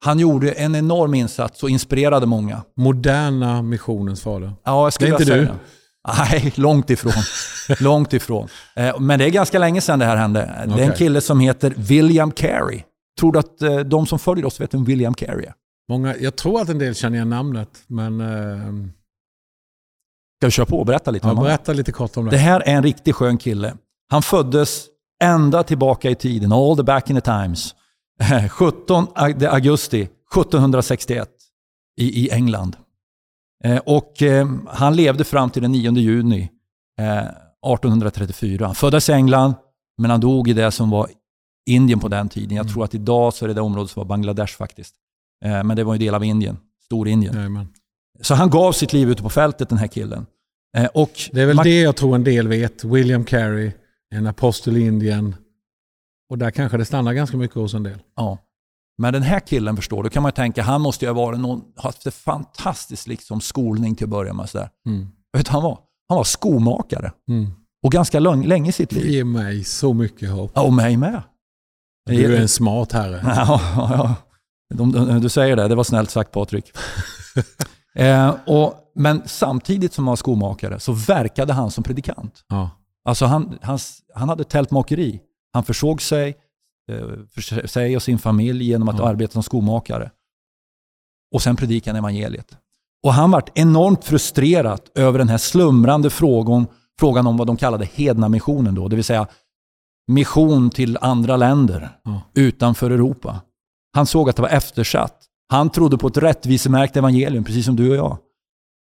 han 0.05 0.19
gjorde 0.19 0.51
en 0.51 0.75
enorm 0.75 1.13
insats 1.13 1.63
och 1.63 1.69
inspirerade 1.69 2.25
många. 2.25 2.61
Moderna 2.77 3.61
missionens 3.61 4.21
fader. 4.21 4.53
Ja, 4.63 4.83
jag 4.85 4.93
skulle 4.93 5.09
Det 5.09 5.15
är 5.15 5.19
inte 5.21 5.25
säga 5.25 5.41
det. 5.41 5.53
Nej, 6.17 6.53
långt 6.55 6.89
ifrån. 6.89 7.13
långt 7.79 8.13
ifrån. 8.13 8.47
Eh, 8.75 8.99
Men 8.99 9.19
det 9.19 9.25
är 9.25 9.29
ganska 9.29 9.59
länge 9.59 9.81
sedan 9.81 9.99
det 9.99 10.05
här 10.05 10.15
hände. 10.15 10.65
Det 10.75 10.83
är 10.83 10.89
en 10.91 10.97
kille 10.97 11.21
som 11.21 11.39
heter 11.39 11.73
William 11.77 12.31
Carey. 12.31 12.81
Tror 13.19 13.31
du 13.31 13.39
att 13.39 13.61
eh, 13.61 13.75
de 13.79 14.05
som 14.05 14.19
följer 14.19 14.45
oss 14.45 14.61
vet 14.61 14.73
vem 14.73 14.83
William 14.83 15.13
Carey 15.13 15.45
är? 15.45 15.53
Många, 15.89 16.17
jag 16.17 16.35
tror 16.35 16.61
att 16.61 16.69
en 16.69 16.77
del 16.79 16.95
känner 16.95 17.15
igen 17.15 17.29
namnet, 17.29 17.83
men 17.87 18.21
eh, 18.21 18.73
Ska 20.39 20.47
vi 20.47 20.51
köra 20.51 20.65
på 20.65 20.79
och 20.79 20.85
berätta 20.85 21.11
lite 21.11 21.27
ja, 21.27 21.33
om 21.33 21.43
berätta 21.43 21.73
lite 21.73 21.91
kort 21.91 22.17
om 22.17 22.25
det. 22.25 22.31
Det 22.31 22.37
här 22.37 22.59
är 22.61 22.75
en 22.75 22.83
riktigt 22.83 23.15
skön 23.15 23.37
kille. 23.37 23.77
Han 24.09 24.21
föddes 24.21 24.85
ända 25.23 25.63
tillbaka 25.63 26.09
i 26.09 26.15
tiden, 26.15 26.51
all 26.51 26.77
the 26.77 26.83
back 26.83 27.09
in 27.09 27.15
the 27.15 27.21
times. 27.21 27.75
17 28.51 29.07
ag- 29.15 29.45
augusti 29.45 30.01
1761 30.01 31.29
i, 31.99 32.25
i 32.25 32.29
England. 32.29 32.77
Eh, 33.63 33.77
och 33.77 34.21
eh, 34.21 34.47
han 34.67 34.95
levde 34.95 35.23
fram 35.23 35.49
till 35.49 35.61
den 35.61 35.71
9 35.71 35.91
juni 35.91 36.51
eh, 36.99 37.17
1834. 37.73 38.65
Han 38.65 38.75
föddes 38.75 39.09
i 39.09 39.11
England, 39.13 39.53
men 39.97 40.11
han 40.11 40.19
dog 40.19 40.47
i 40.49 40.53
det 40.53 40.71
som 40.71 40.89
var 40.89 41.09
Indien 41.69 41.99
på 41.99 42.07
den 42.07 42.29
tiden. 42.29 42.55
Jag 42.57 42.63
Mm. 42.65 42.73
tror 42.73 42.83
att 42.83 42.95
idag 42.95 43.33
så 43.33 43.45
är 43.45 43.47
det 43.47 43.53
det 43.53 43.61
området 43.61 43.91
som 43.91 43.99
var 43.99 44.05
Bangladesh 44.05 44.57
faktiskt. 44.57 44.95
Eh, 45.45 45.63
men 45.63 45.75
det 45.77 45.83
var 45.83 45.93
ju 45.93 45.99
del 45.99 46.15
av 46.15 46.23
Indien, 46.23 46.57
Storindien. 46.85 47.35
Jajamän. 47.35 47.67
Så 48.21 48.35
han 48.35 48.49
gav 48.49 48.71
sitt 48.71 48.93
liv 48.93 49.09
ute 49.09 49.23
på 49.23 49.29
fältet 49.29 49.69
den 49.69 49.77
här 49.77 49.87
killen. 49.87 50.25
Eh, 50.77 50.85
och 50.85 51.11
Det 51.31 51.41
är 51.41 51.45
väl 51.45 51.57
det 51.57 51.81
jag 51.81 51.95
tror 51.95 52.15
en 52.15 52.23
del 52.23 52.47
vet. 52.47 52.83
William 52.83 53.23
Carey, 53.25 53.71
en 54.15 54.27
apostel 54.27 54.77
i 54.77 54.81
Indien. 54.81 55.35
Och 56.29 56.37
där 56.37 56.51
kanske 56.51 56.77
det 56.77 56.85
stannar 56.85 57.13
ganska 57.13 57.37
mycket 57.37 57.55
hos 57.55 57.73
en 57.73 57.83
del. 57.83 57.99
Ja. 58.15 58.37
Men 58.97 59.13
den 59.13 59.23
här 59.23 59.39
killen 59.39 59.75
förstår 59.75 60.03
du, 60.03 60.09
kan 60.09 60.23
man 60.23 60.31
tänka, 60.31 60.63
han 60.63 60.81
måste 60.81 61.05
ju 61.05 61.09
ha 61.09 61.15
varit 61.15 61.39
någon, 61.39 61.61
haft 61.75 62.05
en 62.05 62.11
fantastisk 62.11 63.07
liksom, 63.07 63.41
skolning 63.41 63.95
till 63.95 64.03
att 64.03 64.09
börja 64.09 64.33
med. 64.33 64.49
Sådär. 64.49 64.69
Mm. 64.87 65.07
Vet 65.37 65.47
han, 65.47 65.63
var, 65.63 65.79
han 66.09 66.15
var 66.17 66.23
skomakare 66.23 67.11
Mm. 67.29 67.51
och 67.83 67.91
ganska 67.91 68.19
lång, 68.19 68.45
länge 68.45 68.69
i 68.69 68.71
sitt 68.73 68.91
liv. 68.91 69.05
Ge 69.07 69.23
mig 69.23 69.63
så 69.63 69.93
mycket 69.93 70.29
hopp. 70.31 70.51
Ja, 70.55 70.61
och 70.61 70.73
mig 70.73 70.97
med. 70.97 71.21
Du 72.05 72.35
är 72.35 72.41
en 72.41 72.47
smart 72.47 72.91
herre. 72.91 73.21
Ja, 73.25 73.61
ja, 73.75 73.91
ja. 73.93 74.15
De, 74.73 75.19
du 75.21 75.29
säger 75.29 75.55
det, 75.55 75.67
det 75.67 75.75
var 75.75 75.83
snällt 75.83 76.09
sagt 76.09 76.31
Patrik. 76.31 76.71
eh, 77.95 78.35
och, 78.47 78.73
men 78.95 79.21
samtidigt 79.25 79.93
som 79.93 80.03
han 80.07 80.11
var 80.11 80.15
skomakare 80.15 80.79
så 80.79 80.91
verkade 80.93 81.53
han 81.53 81.71
som 81.71 81.83
predikant. 81.83 82.43
Ja. 82.47 82.69
Alltså 83.05 83.25
han, 83.25 83.57
han, 83.61 83.79
han 84.15 84.29
hade 84.29 84.43
tältmakeri. 84.43 85.21
Han 85.53 85.63
försåg 85.63 86.01
sig, 86.01 86.35
eh, 86.91 86.97
för 87.29 87.67
sig 87.67 87.95
och 87.95 88.03
sin 88.03 88.19
familj 88.19 88.63
genom 88.65 88.89
att 88.89 88.99
Ja. 88.99 89.07
arbeta 89.07 89.33
som 89.33 89.43
skomakare. 89.43 90.11
Och 91.33 91.41
sen 91.41 91.55
predikade 91.55 91.97
han 91.97 92.03
evangeliet. 92.05 92.57
Och 93.03 93.13
han 93.13 93.31
vart 93.31 93.57
enormt 93.57 94.03
frustrerad 94.05 94.81
över 94.95 95.19
den 95.19 95.29
här 95.29 95.37
slumrande 95.37 96.09
frågan, 96.09 96.67
frågan 96.99 97.27
om 97.27 97.37
vad 97.37 97.47
de 97.47 97.57
kallade 97.57 97.85
hednamissionen 97.85 98.75
då, 98.75 98.87
det 98.87 98.95
vill 98.95 99.05
säga 99.05 99.27
mission 100.07 100.69
till 100.69 100.97
andra 101.01 101.37
länder 101.37 101.89
Ja. 102.03 102.21
utanför 102.33 102.91
Europa. 102.91 103.41
Han 103.97 104.05
såg 104.05 104.29
att 104.29 104.35
det 104.35 104.41
var 104.41 104.49
eftersatt. 104.49 105.23
Han 105.49 105.69
trodde 105.69 105.97
på 105.97 106.07
ett 106.07 106.17
rättvisemärkt 106.17 106.97
evangelium, 106.97 107.43
precis 107.43 107.65
som 107.65 107.75
du 107.75 107.89
och 107.89 107.95
jag. 107.95 108.17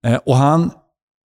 Eh, 0.05 0.19
och 0.25 0.35
han 0.35 0.71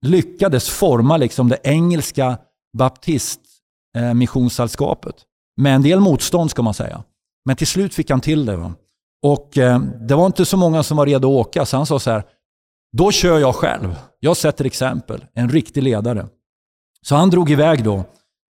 lyckades 0.07 0.69
forma 0.69 1.17
liksom 1.17 1.49
det 1.49 1.59
engelska 1.63 2.39
baptistmissionssällskapet. 2.79 5.15
Med 5.57 5.75
en 5.75 5.83
del 5.83 6.01
motstånd 6.01 6.51
ska 6.51 6.63
man 6.63 6.75
säga. 6.75 7.05
Men 7.45 7.57
till 7.57 7.67
slut 7.67 7.95
fick 7.95 8.11
han 8.11 8.21
till 8.21 8.47
det. 8.47 8.57
Va? 8.57 8.75
Och 9.23 9.59
eh, 9.59 9.81
det 9.81 10.15
var 10.15 10.27
inte 10.27 10.45
så 10.45 10.57
många 10.57 10.83
som 10.83 10.97
var 10.97 11.07
redo 11.07 11.41
att 11.41 11.47
åka, 11.47 11.67
så 11.67 11.77
han 11.77 11.87
sa 11.87 11.99
så 11.99 12.11
här, 12.11 12.23
då 12.97 13.11
kör 13.11 13.39
jag 13.39 13.55
själv. 13.55 13.95
Jag 14.19 14.37
sätter 14.37 14.65
exempel. 14.65 15.25
En 15.35 15.49
riktig 15.49 15.83
ledare. 15.83 16.27
Så 17.03 17.17
han 17.17 17.31
drog 17.31 17.51
iväg 17.51 17.85
då. 17.85 18.05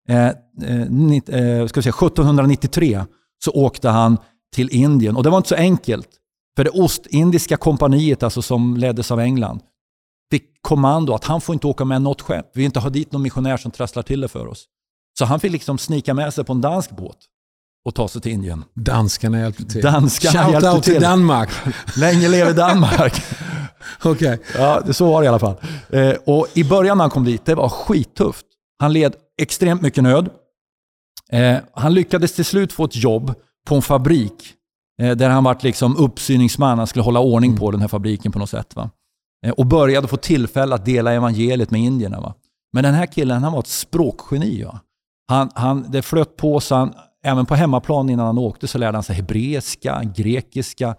Eh, 0.08 0.26
eh, 0.26 0.32
eh 0.80 1.66
ska 1.66 1.80
vi 1.80 1.82
säga, 1.82 1.92
1793 1.92 3.04
så 3.44 3.50
åkte 3.50 3.88
han 3.88 4.18
till 4.54 4.68
Indien. 4.70 5.16
Och 5.16 5.22
det 5.22 5.30
var 5.30 5.36
inte 5.36 5.48
så 5.48 5.54
enkelt. 5.54 6.08
För 6.56 6.64
det 6.64 6.70
Ostindiska 6.70 7.56
kompaniet, 7.56 8.22
alltså 8.22 8.42
som 8.42 8.76
leddes 8.76 9.10
av 9.10 9.20
England, 9.20 9.60
fick 10.30 10.44
kommando 10.62 11.12
att 11.14 11.24
han 11.24 11.40
får 11.40 11.52
inte 11.52 11.66
åka 11.66 11.84
med 11.84 12.02
något 12.02 12.20
skepp. 12.20 12.46
Vi 12.54 12.58
vill 12.58 12.64
inte 12.64 12.80
ha 12.80 12.90
dit 12.90 13.12
någon 13.12 13.22
missionär 13.22 13.56
som 13.56 13.70
trasslar 13.70 14.02
till 14.02 14.20
det 14.20 14.28
för 14.28 14.46
oss. 14.46 14.64
Så 15.18 15.24
han 15.24 15.40
fick 15.40 15.52
liksom 15.52 15.78
snika 15.78 16.14
med 16.14 16.34
sig 16.34 16.44
på 16.44 16.52
en 16.52 16.60
dansk 16.60 16.90
båt 16.90 17.16
och 17.84 17.94
ta 17.94 18.08
sig 18.08 18.22
till 18.22 18.32
Indien. 18.32 18.64
Danskarna 18.74 19.40
hjälpte 19.40 19.64
till. 19.64 19.82
Danskarna 19.82 20.42
Shout 20.42 20.52
hjälpte 20.52 20.70
out 20.70 20.84
till 20.84 20.92
till. 20.92 21.02
Danmark. 21.02 21.50
Länge 21.96 22.28
leve 22.28 22.52
Danmark! 22.52 23.22
Okej. 24.02 24.38
Ja, 24.54 24.80
det, 24.86 24.94
så 24.94 25.10
var 25.10 25.20
det 25.20 25.24
i 25.24 25.28
alla 25.28 25.38
fall. 25.38 25.56
Eh, 25.90 26.14
och 26.26 26.46
I 26.54 26.64
början 26.64 26.98
när 26.98 27.04
han 27.04 27.10
kom 27.10 27.24
dit, 27.24 27.44
det 27.44 27.54
var 27.54 27.68
skittufft. 27.68 28.46
Han 28.78 28.92
led 28.92 29.14
extremt 29.42 29.82
mycket 29.82 30.02
nöd. 30.02 30.30
Eh, 31.32 31.56
han 31.74 31.94
lyckades 31.94 32.32
till 32.32 32.44
slut 32.44 32.72
få 32.72 32.84
ett 32.84 32.96
jobb 32.96 33.34
på 33.68 33.74
en 33.74 33.82
fabrik 33.82 34.54
eh, 35.02 35.16
där 35.16 35.30
han 35.30 35.44
var 35.44 35.58
liksom 35.60 35.96
uppsyningsman. 35.96 36.78
Han 36.78 36.86
skulle 36.86 37.02
hålla 37.02 37.20
ordning 37.20 37.56
på 37.56 37.70
den 37.70 37.80
här 37.80 37.88
fabriken 37.88 38.32
på 38.32 38.38
något 38.38 38.50
sätt. 38.50 38.76
Va? 38.76 38.90
Eh, 39.46 39.52
och 39.52 39.66
började 39.66 40.08
få 40.08 40.16
tillfälle 40.16 40.74
att 40.74 40.84
dela 40.84 41.12
evangeliet 41.12 41.70
med 41.70 41.80
indierna. 41.80 42.20
Va? 42.20 42.34
Men 42.72 42.84
den 42.84 42.94
här 42.94 43.06
killen 43.06 43.42
han 43.42 43.52
var 43.52 43.60
ett 43.60 43.66
språkgeni. 43.66 44.62
Va? 44.64 44.80
Han, 45.28 45.50
han, 45.54 45.86
det 45.90 46.02
flöt 46.02 46.36
på 46.36 46.60
så 46.60 46.74
han, 46.74 46.94
även 47.24 47.46
på 47.46 47.54
hemmaplan 47.54 48.10
innan 48.10 48.26
han 48.26 48.38
åkte 48.38 48.68
så 48.68 48.78
lärde 48.78 48.96
han 48.96 49.02
sig 49.02 49.16
hebreiska, 49.16 50.02
grekiska. 50.16 50.96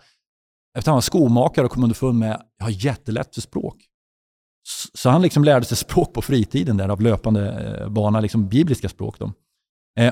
Efter 0.77 0.91
han 0.91 0.95
var 0.95 1.01
skomakare 1.01 1.65
och 1.65 1.71
kom 1.71 1.83
underfund 1.83 2.19
med 2.19 2.35
att 2.35 2.47
jag 2.57 2.65
har 2.65 2.71
jättelätt 2.71 3.33
för 3.33 3.41
språk. 3.41 3.75
Så 4.93 5.09
han 5.09 5.21
liksom 5.21 5.43
lärde 5.43 5.65
sig 5.65 5.77
språk 5.77 6.13
på 6.13 6.21
fritiden 6.21 6.77
där 6.77 6.89
av 6.89 7.01
löpande 7.01 7.75
eh, 7.81 7.89
bana, 7.89 8.19
liksom 8.19 8.49
bibliska 8.49 8.89
språk. 8.89 9.19
Då. 9.19 9.31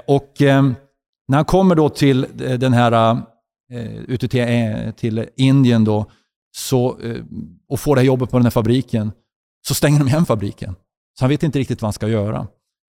Och 0.07 0.41
eh, 0.41 0.71
när 1.29 1.37
han 1.37 1.45
kommer 1.45 1.75
då 1.75 1.89
till 1.89 2.23
eh, 2.23 2.59
den 2.59 2.73
här, 2.73 3.21
eh, 3.71 3.95
ute 3.95 4.27
till, 4.27 4.41
eh, 4.41 4.91
till 4.91 5.29
Indien 5.35 5.83
då, 5.83 6.05
så, 6.57 6.97
och 7.69 7.79
får 7.79 7.95
det 7.95 8.01
här 8.01 8.05
jobbet 8.05 8.29
på 8.29 8.37
den 8.37 8.45
här 8.45 8.51
fabriken, 8.51 9.11
så 9.67 9.73
stänger 9.73 9.99
de 9.99 10.07
igen 10.07 10.25
fabriken. 10.25 10.75
Så 11.19 11.23
han 11.23 11.29
vet 11.29 11.43
inte 11.43 11.59
riktigt 11.59 11.81
vad 11.81 11.87
han 11.87 11.93
ska 11.93 12.07
göra. 12.07 12.47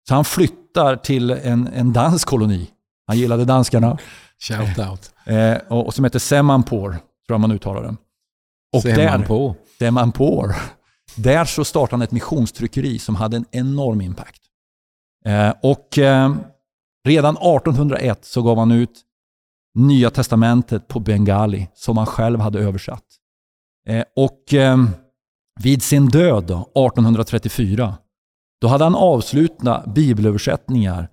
Så 0.09 0.15
han 0.15 0.25
flyttar 0.25 0.97
till 0.97 1.31
en, 1.31 1.69
en 1.75 1.93
dansk 1.93 2.29
koloni. 2.29 2.71
Han 3.07 3.19
gillade 3.19 3.45
danskarna. 3.45 3.99
Shout 4.39 4.79
out. 4.79 5.13
Eh, 5.25 5.57
och, 5.69 5.87
och 5.87 5.95
som 5.95 6.05
heter 6.05 6.19
Semanpor, 6.19 6.91
tror 6.91 7.01
jag 7.27 7.41
man 7.41 7.53
uttalar 7.53 7.83
den. 7.83 7.97
Och 8.73 8.83
Ser 8.83 8.97
där. 8.97 9.55
Semanpor, 9.79 10.55
där 11.17 11.45
så 11.45 11.65
startade 11.65 11.97
han 11.97 12.03
ett 12.03 12.13
missionstryckeri 12.13 12.99
som 12.99 13.17
hade 13.17 13.37
en 13.37 13.47
enorm 13.51 14.01
impact. 14.01 14.43
Eh, 15.25 15.55
och 15.63 15.99
eh, 15.99 16.35
redan 17.07 17.37
1801 17.37 18.25
så 18.25 18.43
gav 18.43 18.59
han 18.59 18.71
ut 18.73 19.03
Nya 19.75 20.11
Testamentet 20.11 20.89
på 20.89 21.01
bengali 21.01 21.69
som 21.75 21.97
han 21.97 22.07
själv 22.07 22.41
hade 22.41 22.59
översatt. 22.59 23.05
Eh, 23.89 24.05
och 24.17 24.55
eh, 24.55 24.77
vid 25.61 25.83
sin 25.83 26.09
död 26.09 26.45
då, 26.45 26.55
1834, 26.55 27.95
då 28.61 28.69
hade 28.69 28.85
han 28.85 28.95
avslutat 28.95 29.95
bibelöversättningar 29.95 31.09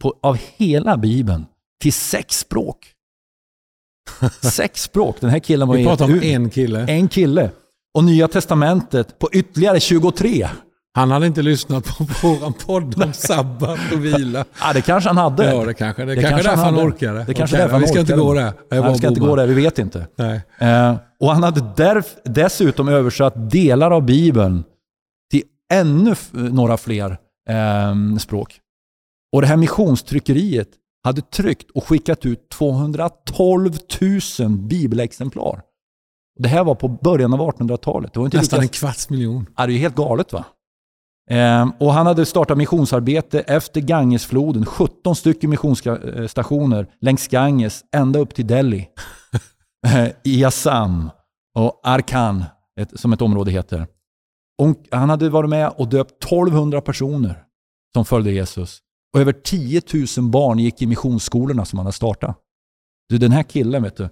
på, 0.00 0.18
av 0.22 0.38
hela 0.56 0.96
bibeln 0.96 1.46
till 1.82 1.92
sex 1.92 2.38
språk. 2.38 2.90
Sex 4.42 4.82
språk. 4.82 5.16
Den 5.20 5.30
här 5.30 5.38
killen 5.38 5.68
var 5.68 5.76
Vi 5.76 5.84
pratar 5.84 6.04
om 6.04 6.20
en 6.22 6.50
kille. 6.50 6.86
en 6.88 7.08
kille. 7.08 7.50
Och 7.94 8.04
Nya 8.04 8.28
Testamentet 8.28 9.18
på 9.18 9.28
ytterligare 9.32 9.80
23. 9.80 10.48
Han 10.96 11.10
hade 11.10 11.26
inte 11.26 11.42
lyssnat 11.42 11.84
på 11.84 12.04
våran 12.28 12.52
podd 12.52 13.02
om 13.02 13.12
sabbat 13.12 13.78
och 13.92 14.04
vila. 14.04 14.44
Ja, 14.60 14.72
det 14.72 14.80
kanske 14.82 15.10
han 15.10 15.16
hade. 15.16 15.54
Ja, 15.54 15.64
det 15.64 15.74
kanske. 15.74 16.04
Det, 16.04 16.14
Det 16.14 16.22
kanske 16.22 16.28
är 16.28 16.30
kanske 16.30 16.48
därför 16.50 16.64
han 16.64 16.74
han 16.74 16.86
orkade. 16.88 17.24
Det 17.24 17.34
kanske 17.34 17.56
Okej, 17.56 17.62
därför 17.62 17.72
han 17.72 17.80
Vi 17.80 17.86
ska 17.88 18.00
inte 18.00 18.12
orkade. 18.14 18.26
gå 18.28 18.34
där. 18.34 18.52
Nej, 18.80 18.92
vi 18.92 18.98
ska 18.98 19.08
inte 19.08 19.20
gå 19.20 19.36
där, 19.36 19.46
vi 19.46 19.54
vet 19.54 19.78
inte. 19.78 20.06
Nej. 20.16 20.40
Eh, 20.58 20.96
och 21.20 21.30
han 21.32 21.42
hade 21.42 21.60
därf- 21.60 22.16
dessutom 22.24 22.88
översatt 22.88 23.50
delar 23.50 23.90
av 23.90 24.02
Bibeln 24.02 24.64
till 25.30 25.42
ännu 25.72 26.14
några 26.32 26.76
fler 26.76 27.10
eh, 27.50 28.16
språk. 28.18 28.60
Och 29.32 29.40
det 29.40 29.46
här 29.46 29.56
missionstryckeriet 29.56 30.68
hade 31.04 31.20
tryckt 31.22 31.70
och 31.70 31.84
skickat 31.88 32.26
ut 32.26 32.48
212 32.48 33.72
000 34.40 34.50
bibelexemplar. 34.50 35.60
Det 36.38 36.48
här 36.48 36.64
var 36.64 36.74
på 36.74 36.88
början 36.88 37.32
av 37.34 37.40
1800-talet. 37.40 38.12
Det 38.12 38.18
var 38.18 38.26
inte 38.26 38.36
Nästan 38.36 38.60
lika 38.60 38.64
en 38.74 38.78
kvarts 38.80 39.10
miljon. 39.10 39.46
Ja, 39.56 39.66
det 39.66 39.72
är 39.72 39.74
ju 39.74 39.80
helt 39.80 39.94
galet 39.96 40.32
va? 40.32 40.44
Ehm, 41.30 41.72
och 41.80 41.92
han 41.92 42.06
hade 42.06 42.26
startat 42.26 42.58
missionsarbete 42.58 43.40
efter 43.40 43.80
Gangesfloden. 43.80 44.66
17 44.66 45.16
stycken 45.16 45.50
missionsstationer 45.50 46.86
längs 47.00 47.28
Ganges 47.28 47.84
ända 47.96 48.18
upp 48.18 48.34
till 48.34 48.46
Delhi. 48.46 48.88
Eh, 49.86 50.08
I 50.24 50.44
Assam 50.44 51.10
och 51.54 51.80
Arkan, 51.84 52.44
ett, 52.80 53.00
som 53.00 53.12
ett 53.12 53.22
område 53.22 53.50
heter. 53.50 53.86
Och 54.62 54.76
han 54.90 55.10
hade 55.10 55.30
varit 55.30 55.50
med 55.50 55.72
och 55.76 55.88
döpt 55.88 56.24
1200 56.24 56.80
personer 56.80 57.44
som 57.94 58.04
följde 58.04 58.32
Jesus. 58.32 58.78
Och 59.14 59.20
över 59.20 59.32
10 59.32 59.82
000 60.18 60.30
barn 60.30 60.58
gick 60.58 60.82
i 60.82 60.86
missionsskolorna 60.86 61.64
som 61.64 61.78
han 61.78 61.86
hade 61.86 61.96
startat. 61.96 62.36
Du, 63.08 63.18
den 63.18 63.32
här 63.32 63.42
killen, 63.42 63.82
vet 63.82 63.96
du. 63.96 64.08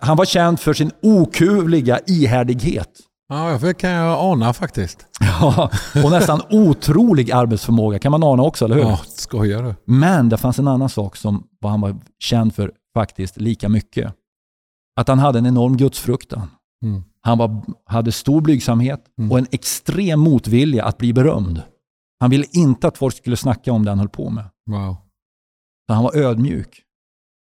Han 0.00 0.16
var 0.16 0.24
känd 0.24 0.60
för 0.60 0.74
sin 0.74 0.90
okuvliga 1.02 2.00
ihärdighet. 2.06 2.90
Ja, 3.28 3.58
det 3.60 3.74
kan 3.74 3.90
jag 3.90 4.18
ana 4.20 4.52
faktiskt. 4.52 5.06
Ja, 5.40 5.70
och 6.04 6.10
nästan 6.10 6.40
otrolig 6.50 7.30
arbetsförmåga 7.32 7.98
kan 7.98 8.12
man 8.12 8.22
ana 8.22 8.42
också, 8.42 8.64
eller 8.64 8.74
hur? 8.74 8.82
Ja, 8.82 9.00
skojar 9.06 9.62
du? 9.62 9.74
Men 9.84 10.28
det 10.28 10.36
fanns 10.36 10.58
en 10.58 10.68
annan 10.68 10.88
sak 10.88 11.16
som 11.16 11.46
vad 11.60 11.70
han 11.72 11.80
var 11.80 11.96
känd 12.18 12.54
för 12.54 12.72
faktiskt 12.94 13.36
lika 13.40 13.68
mycket. 13.68 14.14
Att 15.00 15.08
han 15.08 15.18
hade 15.18 15.38
en 15.38 15.46
enorm 15.46 15.76
gudsfruktan. 15.76 16.50
Mm. 16.84 17.02
Han 17.20 17.38
var, 17.38 17.62
hade 17.86 18.12
stor 18.12 18.40
blygsamhet 18.40 19.04
Mm. 19.18 19.32
och 19.32 19.38
en 19.38 19.46
extrem 19.50 20.20
motvilja 20.20 20.84
att 20.84 20.98
bli 20.98 21.12
berömd. 21.12 21.62
Han 22.20 22.30
ville 22.30 22.44
inte 22.52 22.88
att 22.88 22.98
folk 22.98 23.16
skulle 23.16 23.36
snacka 23.36 23.72
om 23.72 23.84
det 23.84 23.90
han 23.90 23.98
höll 23.98 24.08
på 24.08 24.30
med. 24.30 24.44
Wow. 24.70 24.96
Så 25.88 25.94
han 25.94 26.04
var 26.04 26.16
ödmjuk. 26.16 26.82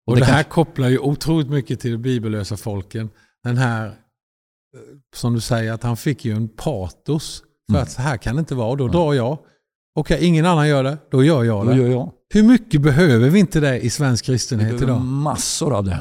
Och 0.07 0.15
det, 0.15 0.21
det 0.21 0.25
här 0.25 0.33
kanske- 0.33 0.51
kopplar 0.51 0.87
ju 0.89 0.99
otroligt 0.99 1.49
mycket 1.49 1.79
till 1.79 1.91
de 1.91 1.97
bibellösa 1.97 2.57
folken. 2.57 3.09
Den 3.43 3.57
här, 3.57 3.85
eh, 3.87 3.91
som 5.15 5.33
du 5.33 5.41
säger, 5.41 5.71
att 5.73 5.83
han 5.83 5.97
fick 5.97 6.25
ju 6.25 6.35
en 6.35 6.47
patos. 6.49 7.43
För 7.69 7.73
Mm. 7.75 7.83
att 7.83 7.91
så 7.91 8.01
här 8.01 8.17
kan 8.17 8.35
det 8.35 8.39
inte 8.39 8.55
vara. 8.55 8.75
Då 8.75 8.87
drar 8.87 9.13
jag. 9.13 9.37
Okej, 9.95 10.25
ingen 10.25 10.45
annan 10.45 10.67
gör 10.67 10.83
det. 10.83 10.97
Då 11.11 11.23
gör 11.23 11.43
jag 11.43 11.65
Då 11.65 11.71
det. 11.71 11.77
gör 11.77 11.87
jag. 11.87 12.11
Hur 12.33 12.43
mycket 12.43 12.81
behöver 12.81 13.29
vi 13.29 13.39
inte 13.39 13.59
det 13.59 13.79
i 13.79 13.89
svensk 13.89 14.23
Vi 14.23 14.33
kristenhet 14.33 14.81
idag? 14.81 15.01
massor 15.01 15.73
av 15.75 15.83
det. 15.83 15.99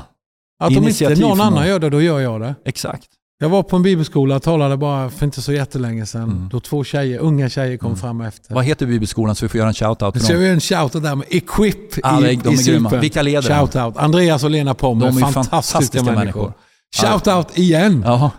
Att 0.60 0.76
om 0.76 0.88
inte 0.88 1.14
någon 1.14 1.40
annan 1.40 1.68
gör 1.68 1.78
det, 1.78 1.90
då 1.90 2.00
gör 2.02 2.20
jag 2.20 2.40
det. 2.40 2.54
Exakt. 2.64 3.06
Jag 3.38 3.48
var 3.48 3.62
på 3.62 3.76
en 3.76 3.82
bibelskola 3.82 4.36
och 4.36 4.42
talade 4.42 4.76
bara 4.76 5.10
för 5.10 5.24
inte 5.26 5.42
så 5.42 5.52
jättelänge 5.52 6.06
sedan. 6.06 6.22
Mm. 6.22 6.48
Då 6.48 6.60
två 6.60 6.84
tjejer, 6.84 7.18
unga 7.18 7.48
tjejer 7.48 7.76
kom 7.76 7.96
fram 7.96 8.20
efter. 8.20 8.54
Vad 8.54 8.64
heter 8.64 8.86
bibelskolan 8.86 9.34
så 9.34 9.44
vi 9.44 9.48
får 9.48 9.58
göra 9.58 9.68
en 9.68 9.74
shout-out 9.74 10.12
till 10.12 10.22
dem? 10.22 10.38
vi 10.38 10.44
göra 10.44 10.54
en 10.54 10.60
shoutout 10.60 11.02
där 11.02 11.14
med 11.14 11.26
Equip 11.30 11.76
Ja, 12.02 12.28
i, 12.28 12.36
de 12.36 12.48
är 12.48 12.60
i 12.60 12.64
grymma. 12.64 12.90
Vilka 13.00 13.22
leder? 13.22 13.42
Shoutout. 13.60 13.96
Andreas 13.96 14.44
och 14.44 14.50
Lena 14.50 14.74
Pommer, 14.74 15.06
De 15.06 15.16
är 15.16 15.20
fantastiska, 15.20 15.50
fantastiska 15.50 16.02
människor. 16.02 16.18
människor. 16.24 16.52
Shoutout 16.96 17.58
igen. 17.58 18.02
Jaha. 18.06 18.30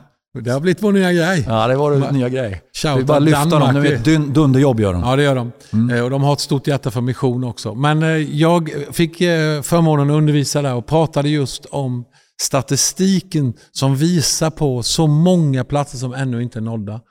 Det 0.41 0.51
har 0.51 0.59
blivit 0.59 0.83
vår 0.83 0.91
nya 0.91 1.13
grej. 1.13 1.43
Ja, 1.47 1.67
det 1.67 1.75
var 1.75 1.91
Ma- 1.95 2.11
nya 2.11 2.29
grej. 2.29 2.61
Vi 2.97 3.03
bara 3.03 3.19
lyfta 3.19 3.45
Danmark. 3.45 3.73
dem. 3.73 3.83
Nu 3.83 3.89
vet, 3.89 4.05
dun, 4.05 4.33
dunderjobb 4.33 4.79
gör 4.79 4.93
de. 4.93 5.01
Ja, 5.01 5.15
det 5.15 5.23
gör 5.23 5.35
de. 5.35 5.51
Mm. 5.73 5.95
Eh, 5.97 6.03
Och 6.03 6.09
de 6.09 6.23
har 6.23 6.33
ett 6.33 6.39
stort 6.39 6.67
hjärta 6.67 6.91
för 6.91 7.01
mission 7.01 7.43
också. 7.43 7.75
Men 7.75 8.03
eh, 8.03 8.09
jag 8.39 8.69
fick 8.91 9.21
eh, 9.21 9.61
förmånen 9.61 10.09
att 10.09 10.17
undervisa 10.17 10.61
där 10.61 10.73
och 10.75 10.85
pratade 10.85 11.29
just 11.29 11.65
om 11.65 12.05
statistiken 12.41 13.53
som 13.71 13.95
visar 13.95 14.49
på 14.49 14.83
så 14.83 15.07
många 15.07 15.63
platser 15.63 15.97
som 15.97 16.13
ännu 16.13 16.43
inte 16.43 16.59
är 16.59 16.61
nådda. 16.61 17.01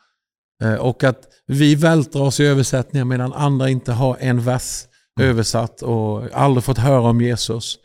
Och 0.80 1.04
att 1.04 1.20
vi 1.46 1.74
vältrar 1.74 2.22
oss 2.22 2.40
i 2.40 2.44
översättningar 2.46 3.04
medan 3.04 3.32
andra 3.32 3.68
inte 3.70 3.92
har 3.92 4.16
en 4.20 4.40
vers 4.44 4.82
Mm. 5.20 5.30
översatt 5.30 5.82
och 5.82 6.22
aldrig 6.32 6.64
fått 6.64 6.78
höra 6.78 7.00
om 7.00 7.20
Jesus. 7.20 7.78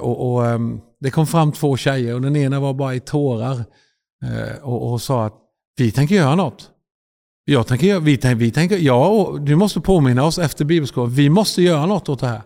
Och, 0.00 0.32
och, 0.34 0.46
ehm, 0.46 0.78
det 1.00 1.10
kom 1.10 1.26
fram 1.26 1.52
två 1.52 1.76
tjejer 1.76 2.14
och 2.14 2.20
den 2.20 2.36
ena 2.36 2.60
var 2.60 2.74
bara 2.74 2.94
i 2.94 3.00
tårar 3.00 3.64
och, 4.62 4.92
och 4.92 5.02
sa 5.02 5.24
att 5.26 5.34
vi 5.76 5.90
tänker 5.92 6.14
göra 6.14 6.34
något. 6.34 6.68
Jag 7.44 7.66
tänker, 7.66 8.00
vi, 8.00 8.16
tänker, 8.16 8.36
vi 8.36 8.50
tänker, 8.50 8.76
ja, 8.78 9.08
och 9.08 9.40
du 9.40 9.56
måste 9.56 9.80
påminna 9.80 10.24
oss 10.24 10.38
efter 10.38 10.64
bibelskolan. 10.64 11.10
Vi 11.10 11.28
måste 11.30 11.62
göra 11.62 11.86
något 11.86 12.08
åt 12.08 12.20
det 12.20 12.26
här. 12.26 12.42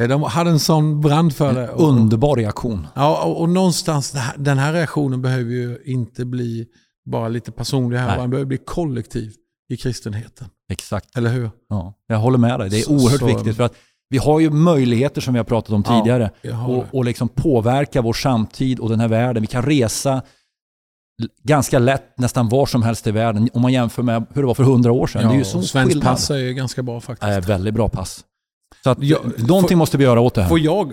Eh, 0.00 0.08
De 0.08 0.22
hade 0.22 0.50
en 0.50 0.58
sån 0.58 1.00
brand 1.00 1.34
för 1.34 1.54
det. 1.54 1.68
Och, 1.68 1.88
underbar 1.88 2.36
reaktion. 2.36 2.86
ja, 2.94 3.24
och, 3.24 3.40
och 3.40 3.48
någonstans, 3.48 4.14
den 4.36 4.58
här 4.58 4.72
reaktionen 4.72 5.22
behöver 5.22 5.50
ju 5.50 5.78
inte 5.84 6.24
bli 6.24 6.66
bara 7.10 7.28
lite 7.28 7.52
personlig 7.52 7.98
här, 7.98 8.18
den 8.18 8.30
behöver 8.30 8.46
bli 8.46 8.58
kollektiv 8.58 9.32
i 9.72 9.76
kristenheten. 9.76 10.48
Exakt. 10.72 11.16
Eller 11.16 11.30
hur? 11.30 11.50
Ja, 11.68 11.94
jag 12.06 12.16
håller 12.18 12.38
med 12.38 12.60
dig. 12.60 12.70
Det 12.70 12.78
är 12.78 12.82
Så- 12.82 12.92
oerhört 12.94 13.20
så- 13.20 13.26
viktigt. 13.26 13.56
för 13.56 13.64
att 13.64 13.74
Vi 14.08 14.18
har 14.18 14.40
ju 14.40 14.50
möjligheter 14.50 15.20
som 15.20 15.34
vi 15.34 15.38
har 15.38 15.44
pratat 15.44 15.72
om 15.72 15.82
Ja, 15.86 15.98
tidigare. 16.00 16.30
har 16.52 16.68
och, 16.76 16.84
och 16.92 17.04
liksom 17.04 17.28
påverka 17.28 18.02
vår 18.02 18.12
samtid 18.12 18.78
och 18.78 18.88
den 18.88 19.00
här 19.00 19.08
världen. 19.08 19.40
Vi 19.40 19.46
kan 19.46 19.62
resa 19.62 20.22
ganska 21.42 21.78
lätt 21.78 22.18
nästan 22.18 22.48
var 22.48 22.66
som 22.66 22.82
helst 22.82 23.06
i 23.06 23.10
världen 23.10 23.48
om 23.52 23.62
man 23.62 23.72
jämför 23.72 24.02
med 24.02 24.26
hur 24.34 24.42
det 24.42 24.46
var 24.46 24.54
för 24.54 24.64
hundra 24.64 24.92
år 24.92 25.06
sedan. 25.06 25.28
det 25.28 25.34
är 25.34 25.38
ju 25.38 25.44
så 25.44 25.58
och 25.58 25.64
svensk 25.64 25.92
skillnad. 25.92 26.12
pass 26.12 26.30
är 26.30 26.36
ju 26.36 26.54
ganska 26.54 26.82
bra 26.82 27.00
faktiskt. 27.00 27.32
Äh, 27.32 27.40
väldigt 27.40 27.74
bra 27.74 27.88
pass. 27.88 28.24
Så 28.84 28.90
att, 28.90 28.98
Ja, 29.00 29.18
någonting 29.36 29.78
måste 29.78 29.96
vi 29.98 30.04
göra 30.04 30.20
åt 30.20 30.34
det 30.34 30.42
här. 30.42 30.48
Får 30.48 30.58
jag 30.58 30.92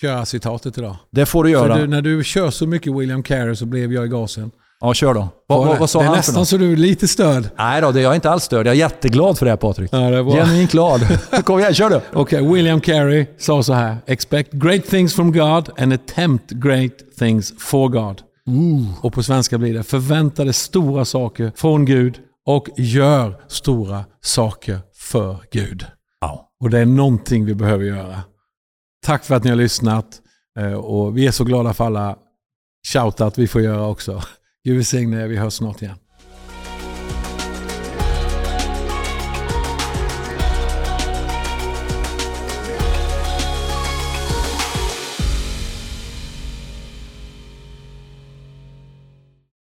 köra 0.00 0.26
citatet 0.26 0.78
idag. 0.78 0.96
Det 1.10 1.26
får 1.26 1.44
du 1.44 1.50
göra. 1.50 1.76
Du, 1.76 1.86
när 1.86 2.02
du 2.02 2.24
kör 2.24 2.50
så 2.50 2.66
mycket 2.66 2.92
William 2.94 3.22
Carey 3.22 3.56
så 3.56 3.66
blev 3.66 3.92
jag 3.92 4.04
i 4.06 4.08
gasen. 4.08 4.50
Ja, 4.80 4.94
kör 4.94 5.14
då. 5.14 5.28
Vad, 5.46 5.66
vad, 5.66 5.78
vad 5.78 5.90
sa 5.90 5.98
det 5.98 6.04
är 6.04 6.06
han 6.06 6.16
nästan 6.16 6.46
så 6.46 6.56
du 6.56 6.72
är 6.72 6.76
lite 6.76 7.08
störd. 7.08 7.48
Nej 7.58 7.80
då, 7.80 7.92
det, 7.92 8.00
jag 8.00 8.10
är 8.10 8.14
inte 8.14 8.30
alls 8.30 8.44
störd. 8.44 8.66
Jag 8.66 8.72
är 8.74 8.78
jätteglad 8.78 9.38
för 9.38 9.46
det 9.46 9.52
här 9.52 9.56
Patrik. 9.56 9.90
Ja, 9.92 9.98
det 9.98 10.16
är 10.16 10.22
bra. 10.22 10.34
Genuint 10.34 10.70
glad. 10.72 11.00
Kom 11.44 11.58
igen, 11.58 11.74
kör 11.74 11.90
du. 11.90 12.00
Okej, 12.12 12.52
William 12.52 12.80
Carey 12.80 13.26
sa 13.38 13.62
så 13.62 13.72
här. 13.72 13.96
Expect 14.06 14.52
great 14.52 14.86
things 14.86 15.14
from 15.14 15.32
God 15.32 15.70
and 15.78 15.92
attempt 15.92 16.50
great 16.50 16.92
things 17.18 17.54
for 17.58 17.88
God. 17.88 18.22
Och 19.02 19.12
på 19.12 19.22
svenska 19.22 19.58
blir 19.58 19.74
det 19.74 19.82
förvänta 19.82 20.44
dig 20.44 20.52
stora 20.52 21.04
saker 21.04 21.52
från 21.56 21.84
Gud 21.84 22.20
och 22.46 22.68
gör 22.76 23.40
stora 23.48 24.04
saker 24.20 24.78
för 24.94 25.36
Gud. 25.52 25.86
Ja. 26.20 26.50
Och 26.60 26.70
det 26.70 26.78
är 26.78 26.86
någonting 26.86 27.44
vi 27.44 27.54
behöver 27.54 27.84
göra. 27.84 28.22
Tack 29.06 29.24
för 29.24 29.34
att 29.34 29.44
ni 29.44 29.50
har 29.50 29.56
lyssnat. 29.56 30.20
Eh, 30.58 30.72
Och 30.72 31.18
vi 31.18 31.26
är 31.26 31.30
så 31.30 31.44
glada 31.44 31.74
för 31.74 31.84
alla 31.84 32.16
shoutout 32.92 33.38
vi 33.38 33.46
får 33.48 33.60
göra 33.62 33.86
också. 33.86 34.22
Gud 34.64 34.76
välsigne 34.76 35.22
er, 35.22 35.26
vi 35.26 35.36
hörs 35.36 35.52
snart 35.54 35.82
igen. 35.82 35.96